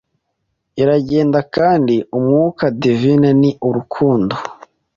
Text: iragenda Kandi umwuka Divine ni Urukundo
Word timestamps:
iragenda 0.81 1.39
Kandi 1.55 1.95
umwuka 2.17 2.63
Divine 2.81 3.29
ni 3.41 3.51
Urukundo 3.67 4.35